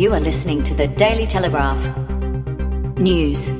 [0.00, 1.78] You are listening to the Daily Telegraph.
[2.96, 3.52] News.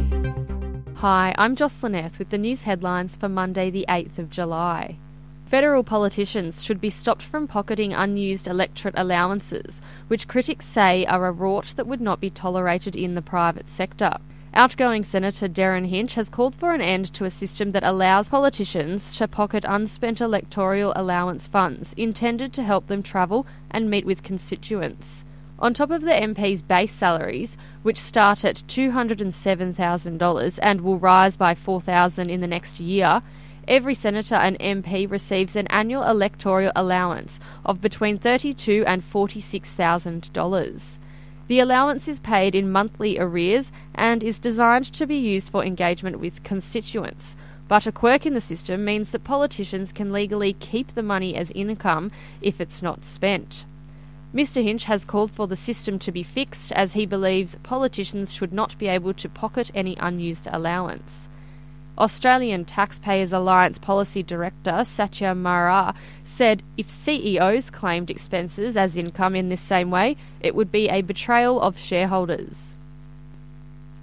[0.95, 4.97] Hi, I'm Jocelyn Earth with the news headlines for Monday, the 8th of July.
[5.45, 11.35] Federal politicians should be stopped from pocketing unused electorate allowances, which critics say are a
[11.35, 14.17] rort that would not be tolerated in the private sector.
[14.55, 19.15] Outgoing Senator Derryn Hinch has called for an end to a system that allows politicians
[19.19, 25.27] to pocket unspent electoral allowance funds intended to help them travel and meet with constituents.
[25.63, 31.55] On top of the MP's base salaries, which start at $207,000 and will rise by
[31.55, 33.21] 4,000 in the next year,
[33.69, 40.99] every senator and MP receives an annual electoral allowance of between 32 and $46,000.
[41.49, 46.21] The allowance is paid in monthly arrears and is designed to be used for engagement
[46.21, 47.37] with constituents.
[47.69, 51.51] But a quirk in the system means that politicians can legally keep the money as
[51.51, 53.67] income if it's not spent.
[54.33, 54.63] Mr.
[54.63, 58.79] Hinch has called for the system to be fixed as he believes politicians should not
[58.79, 61.29] be able to pocket any unused allowance.
[61.99, 69.49] Australian Taxpayers Alliance Policy Director Satya Marar said if CEOs claimed expenses as income in
[69.49, 72.77] this same way, it would be a betrayal of shareholders.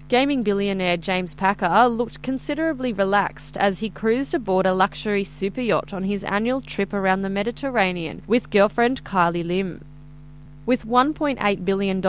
[0.10, 5.94] Gaming billionaire James Packer looked considerably relaxed as he cruised aboard a luxury super yacht
[5.94, 9.84] on his annual trip around the Mediterranean with girlfriend Kylie Lim.
[10.68, 12.02] With $1.8 billion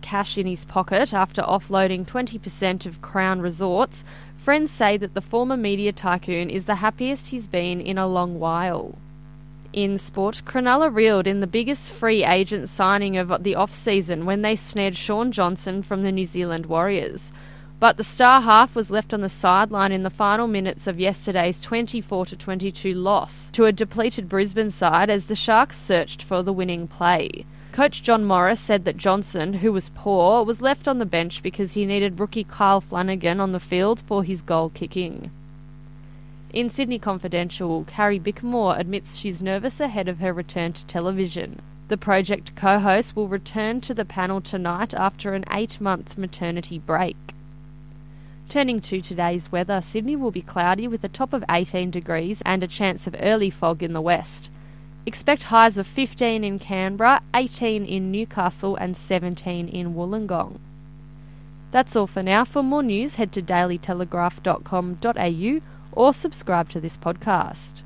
[0.00, 4.04] cash in his pocket after offloading 20% of Crown Resorts,
[4.36, 8.38] Friends say that the former media tycoon is the happiest he's been in a long
[8.38, 8.96] while.
[9.72, 14.54] In sport, Cronulla reeled in the biggest free agent signing of the off-season when they
[14.54, 17.32] snared Shaun Johnson from the New Zealand Warriors.
[17.80, 21.60] But the star half was left on the sideline in the final minutes of yesterday's
[21.60, 26.86] 24 22 loss to a depleted Brisbane side as the Sharks searched for the winning
[26.86, 27.44] play.
[27.76, 31.74] Coach John Morris said that Johnson, who was poor, was left on the bench because
[31.74, 35.30] he needed rookie Kyle Flanagan on the field for his goal kicking.
[36.54, 41.60] In Sydney Confidential, Carrie Bickmore admits she's nervous ahead of her return to television.
[41.88, 46.78] The project co host will return to the panel tonight after an eight month maternity
[46.78, 47.34] break.
[48.48, 52.62] Turning to today's weather, Sydney will be cloudy with a top of 18 degrees and
[52.62, 54.48] a chance of early fog in the west.
[55.06, 60.58] Expect highs of 15 in Canberra, 18 in Newcastle, and 17 in Wollongong.
[61.70, 62.44] That's all for now.
[62.44, 65.60] For more news, head to dailytelegraph.com.au
[65.92, 67.84] or subscribe to this podcast.